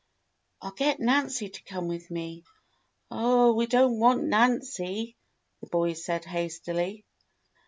[0.63, 2.43] "I'll get Nancy to come with me."
[3.11, 5.15] "Oh, we don't want Nancy,"
[5.61, 7.05] the boys said hastily.